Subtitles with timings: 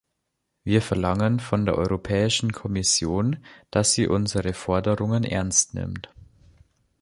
[0.63, 3.37] Wir verlangen von der Europäischen Kommission,
[3.69, 6.11] dass sie unsere Forderungen ernst nimmt.